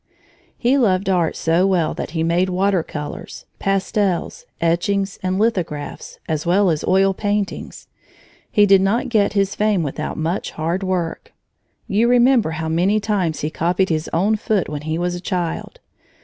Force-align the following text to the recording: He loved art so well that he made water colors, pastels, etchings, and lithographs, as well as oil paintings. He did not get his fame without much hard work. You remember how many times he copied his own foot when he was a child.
He 0.57 0.79
loved 0.79 1.09
art 1.09 1.35
so 1.35 1.67
well 1.67 1.93
that 1.93 2.09
he 2.09 2.23
made 2.23 2.49
water 2.49 2.81
colors, 2.81 3.45
pastels, 3.59 4.47
etchings, 4.59 5.19
and 5.21 5.37
lithographs, 5.37 6.17
as 6.27 6.43
well 6.43 6.71
as 6.71 6.83
oil 6.87 7.13
paintings. 7.13 7.87
He 8.49 8.65
did 8.65 8.81
not 8.81 9.09
get 9.09 9.33
his 9.33 9.53
fame 9.53 9.83
without 9.83 10.17
much 10.17 10.53
hard 10.53 10.81
work. 10.81 11.33
You 11.85 12.07
remember 12.07 12.49
how 12.57 12.67
many 12.67 12.99
times 12.99 13.41
he 13.41 13.51
copied 13.51 13.89
his 13.89 14.09
own 14.11 14.37
foot 14.37 14.67
when 14.69 14.81
he 14.81 14.97
was 14.97 15.13
a 15.13 15.19
child. 15.21 15.79